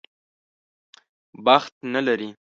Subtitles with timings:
[1.45, 2.29] بخت نه لري.